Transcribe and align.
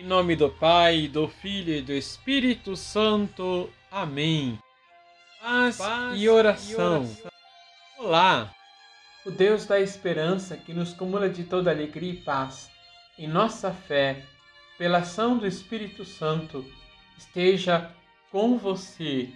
Em 0.00 0.02
nome 0.02 0.34
do 0.34 0.48
Pai, 0.48 1.08
do 1.08 1.28
Filho 1.28 1.74
e 1.74 1.82
do 1.82 1.92
Espírito 1.92 2.74
Santo. 2.74 3.68
Amém. 3.90 4.58
Paz, 5.42 5.76
Paz 5.76 6.18
e, 6.18 6.26
oração. 6.26 6.72
e 6.72 7.02
oração. 7.02 7.30
Olá! 7.98 8.54
O 9.26 9.30
Deus 9.30 9.66
da 9.66 9.78
esperança 9.78 10.56
que 10.56 10.72
nos 10.72 10.94
cumula 10.94 11.28
de 11.28 11.44
toda 11.44 11.70
alegria 11.70 12.14
e 12.14 12.16
paz, 12.16 12.70
em 13.18 13.28
nossa 13.28 13.74
fé, 13.74 14.24
pela 14.78 15.00
ação 15.00 15.36
do 15.36 15.46
Espírito 15.46 16.02
Santo, 16.02 16.64
esteja 17.18 17.94
com 18.32 18.56
você. 18.56 19.28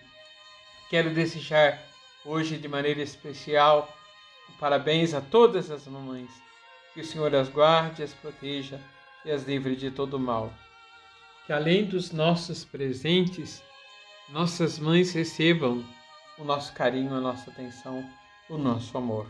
Quero 0.88 1.12
desejar 1.12 1.78
hoje 2.24 2.56
de 2.56 2.68
maneira 2.68 3.02
especial 3.02 3.94
parabéns 4.58 5.12
a 5.12 5.20
todas 5.20 5.70
as 5.70 5.86
mamães. 5.86 6.30
Que 6.94 7.02
o 7.02 7.04
Senhor 7.04 7.34
as 7.34 7.50
guarde, 7.50 8.02
as 8.02 8.14
proteja 8.14 8.80
e 9.24 9.30
as 9.30 9.44
livre 9.44 9.74
de 9.74 9.90
todo 9.90 10.18
mal. 10.18 10.52
Que 11.46 11.52
além 11.52 11.84
dos 11.84 12.12
nossos 12.12 12.64
presentes, 12.64 13.62
nossas 14.30 14.78
mães 14.78 15.12
recebam 15.12 15.84
o 16.38 16.44
nosso 16.44 16.72
carinho, 16.72 17.14
a 17.14 17.20
nossa 17.20 17.50
atenção, 17.50 18.04
o 18.48 18.58
nosso 18.58 18.96
amor. 18.96 19.26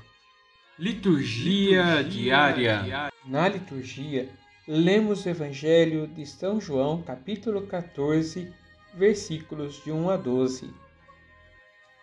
Liturgia, 0.78 1.96
liturgia 1.96 2.22
diária. 2.22 2.82
diária. 2.82 3.12
Na 3.24 3.48
liturgia, 3.48 4.28
lemos 4.66 5.24
o 5.24 5.28
Evangelho 5.28 6.06
de 6.08 6.26
São 6.26 6.60
João, 6.60 7.02
capítulo 7.02 7.66
14, 7.66 8.52
versículos 8.94 9.82
de 9.84 9.92
1 9.92 10.10
a 10.10 10.16
12. 10.16 10.72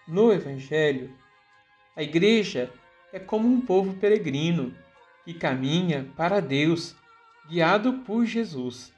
No 0.08 0.32
Evangelho, 0.32 1.14
a 1.96 2.04
igreja 2.04 2.72
é 3.12 3.20
como 3.20 3.48
um 3.48 3.62
povo 3.62 3.94
peregrino 3.96 4.74
que 5.26 5.34
caminha 5.34 6.08
para 6.16 6.40
Deus 6.40 6.96
guiado 7.48 7.94
por 8.06 8.26
Jesus, 8.26 8.92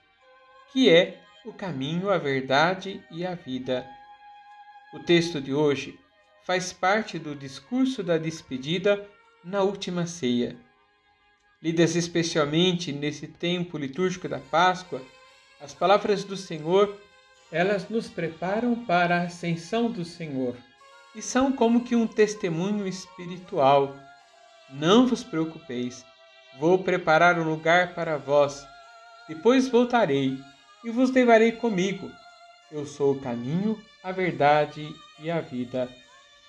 que 0.72 0.90
é 0.90 1.22
o 1.46 1.54
caminho, 1.54 2.10
a 2.10 2.18
verdade 2.18 3.04
e 3.12 3.26
a 3.26 3.36
vida. 3.36 3.86
O 4.94 5.00
texto 5.00 5.42
de 5.42 5.54
hoje 5.54 6.00
faz 6.46 6.72
parte 6.72 7.18
do 7.18 7.36
discurso 7.36 8.04
da 8.04 8.18
despedida 8.18 9.08
na 9.44 9.62
última 9.62 10.06
ceia. 10.06 10.56
Lidas 11.62 11.96
especialmente 11.96 12.92
nesse 12.92 13.28
tempo 13.28 13.78
litúrgico 13.78 14.28
da 14.28 14.40
Páscoa, 14.40 15.02
as 15.60 15.74
palavras 15.74 16.24
do 16.24 16.36
Senhor, 16.36 16.98
elas 17.52 17.88
nos 17.90 18.10
preparam 18.10 18.76
para 18.86 19.18
a 19.18 19.24
ascensão 19.24 19.90
do 19.90 20.04
Senhor 20.04 20.56
e 21.16 21.22
são 21.22 21.52
como 21.52 21.84
que 21.84 21.96
um 21.96 22.08
testemunho 22.08 22.88
espiritual. 22.88 23.96
Não 24.70 25.08
vos 25.08 25.24
preocupeis, 25.24 26.04
Vou 26.60 26.80
preparar 26.80 27.40
um 27.40 27.44
lugar 27.44 27.94
para 27.94 28.18
vós. 28.18 28.66
Depois 29.28 29.68
voltarei 29.68 30.38
e 30.84 30.90
vos 30.92 31.12
levarei 31.12 31.52
comigo. 31.52 32.12
Eu 32.72 32.86
sou 32.86 33.14
o 33.14 33.20
caminho, 33.20 33.80
a 34.04 34.12
verdade 34.12 34.94
e 35.20 35.32
a 35.32 35.40
vida. 35.40 35.90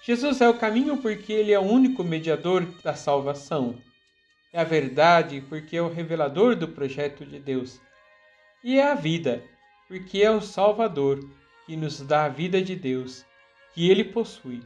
Jesus 0.02 0.41
é 0.41 0.48
o 0.48 0.58
caminho 0.58 0.98
porque 0.98 1.32
ele 1.32 1.52
é 1.52 1.58
o 1.58 1.62
único 1.62 2.05
mediador 2.05 2.64
da 2.82 2.94
salvação. 2.94 3.78
É 4.52 4.60
a 4.60 4.64
verdade 4.64 5.42
porque 5.48 5.77
é 5.77 5.82
o 5.82 5.92
revelador 5.92 6.55
do 6.55 6.69
projeto 6.69 7.25
de 7.25 7.38
Deus. 7.38 7.80
E 8.62 8.78
é 8.78 8.91
a 8.91 8.94
vida 8.94 9.42
porque 9.86 10.22
é 10.22 10.30
o 10.30 10.41
Salvador 10.41 11.20
que 11.66 11.77
nos 11.77 12.00
dá 12.00 12.25
a 12.25 12.28
vida 12.28 12.60
de 12.60 12.75
Deus, 12.75 13.25
que 13.75 13.91
ele 13.91 14.05
possui. 14.05 14.62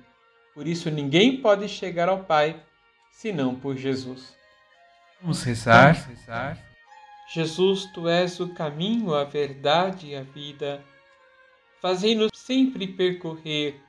Por 0.55 0.67
isso 0.67 0.91
ninguém 0.91 1.41
pode 1.41 1.69
chegar 1.69 2.09
ao 2.09 2.25
Pai 2.25 2.63
senão 3.11 3.55
por 3.55 3.77
Jesus. 3.77 4.38
Vamos 5.21 5.43
rezar. 5.43 5.95
Vamos 5.95 6.21
rezar. 6.21 6.59
Jesus, 7.29 7.87
tu 7.87 8.09
és 8.09 8.39
o 8.39 8.55
caminho, 8.55 9.15
a 9.15 9.25
verdade 9.25 10.09
e 10.09 10.17
a 10.17 10.23
vida. 10.23 10.83
Fazei-nos 11.81 12.31
sempre 12.35 12.87
percorrer 12.87 13.83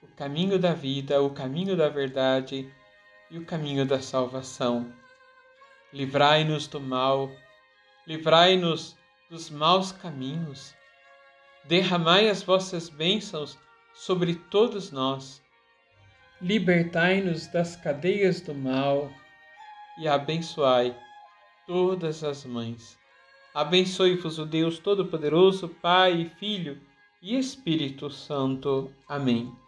o 0.00 0.06
caminho 0.06 0.58
da 0.58 0.72
vida, 0.72 1.20
o 1.20 1.30
caminho 1.30 1.76
da 1.76 1.88
verdade 1.88 2.72
e 3.30 3.38
o 3.38 3.44
caminho 3.44 3.84
da 3.84 4.00
salvação. 4.00 4.92
Livrai-nos 5.92 6.66
do 6.68 6.80
mal, 6.80 7.30
livrai-nos 8.06 8.96
dos 9.28 9.50
maus 9.50 9.90
caminhos. 9.90 10.74
Derramai 11.64 12.28
as 12.28 12.42
vossas 12.42 12.88
bênçãos 12.88 13.58
sobre 13.94 14.36
todos 14.36 14.92
nós. 14.92 15.42
Libertai-nos 16.40 17.48
das 17.48 17.76
cadeias 17.76 18.40
do 18.40 18.54
mal 18.54 19.10
e 19.98 20.08
abençoai 20.08 20.96
todas 21.66 22.24
as 22.24 22.44
mães. 22.44 22.98
Abençoe-vos 23.54 24.38
o 24.38 24.46
Deus 24.46 24.78
Todo-Poderoso, 24.78 25.68
Pai, 25.68 26.30
Filho 26.38 26.80
e 27.20 27.38
Espírito 27.38 28.10
Santo. 28.10 28.90
Amém. 29.06 29.61